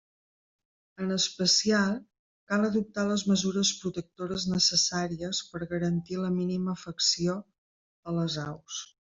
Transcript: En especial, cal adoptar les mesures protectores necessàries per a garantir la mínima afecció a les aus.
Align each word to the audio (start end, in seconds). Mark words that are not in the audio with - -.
En 1.01 1.11
especial, 1.15 1.91
cal 2.53 2.65
adoptar 2.69 3.03
les 3.11 3.25
mesures 3.33 3.73
protectores 3.83 4.47
necessàries 4.55 5.43
per 5.53 5.63
a 5.67 5.71
garantir 5.77 6.21
la 6.23 6.35
mínima 6.41 6.77
afecció 6.79 7.39
a 8.13 8.19
les 8.21 8.43
aus. 8.49 8.85